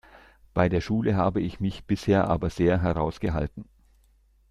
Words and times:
Bei 0.55 0.67
der 0.67 0.81
Schule 0.81 1.15
habe 1.15 1.41
ich 1.43 1.59
mich 1.59 1.85
bisher 1.85 2.27
aber 2.27 2.49
sehr 2.49 2.81
heraus 2.81 3.19
gehalten. 3.19 3.69